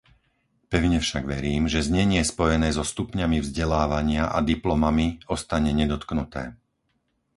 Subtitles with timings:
[0.71, 6.43] Pevne však verím, že znenie spojené so stupňami vzdelávania a diplomami ostane nedotknuté.